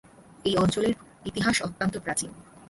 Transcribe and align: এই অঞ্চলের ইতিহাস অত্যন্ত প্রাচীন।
এই 0.45 0.55
অঞ্চলের 0.57 0.93
ইতিহাস 1.25 1.57
অত্যন্ত 1.61 1.95
প্রাচীন। 1.97 2.31